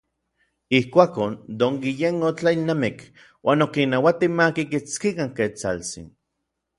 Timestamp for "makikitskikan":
4.41-5.33